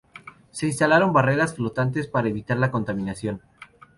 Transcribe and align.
Se 0.49 0.65
instalaron 0.65 1.13
barreras 1.13 1.53
flotantes 1.53 2.07
para 2.07 2.27
evitar 2.27 2.57
la 2.57 2.71
contaminación. 2.71 3.43